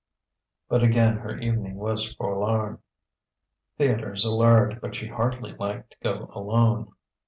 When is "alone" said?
6.33-6.93